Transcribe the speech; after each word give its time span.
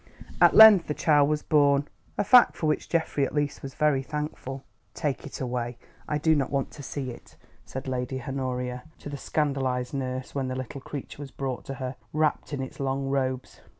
At 0.41 0.55
length 0.55 0.87
the 0.87 0.95
child 0.95 1.29
was 1.29 1.43
born, 1.43 1.87
a 2.17 2.23
fact 2.23 2.57
for 2.57 2.65
which 2.65 2.89
Geoffrey, 2.89 3.23
at 3.23 3.35
least, 3.35 3.61
was 3.61 3.75
very 3.75 4.01
thankful. 4.01 4.63
"Take 4.95 5.27
it 5.27 5.39
away. 5.39 5.77
I 6.07 6.17
do 6.17 6.35
not 6.35 6.49
want 6.49 6.71
to 6.71 6.81
see 6.81 7.11
it!" 7.11 7.37
said 7.65 7.87
Lady 7.87 8.19
Honoria 8.23 8.85
to 8.97 9.09
the 9.09 9.15
scandalised 9.17 9.93
nurse 9.93 10.33
when 10.33 10.47
the 10.47 10.55
little 10.55 10.81
creature 10.81 11.21
was 11.21 11.29
brought 11.29 11.65
to 11.65 11.75
her, 11.75 11.97
wrapped 12.13 12.51
in 12.51 12.63
its 12.63 12.79
long 12.79 13.09
robes. 13.09 13.61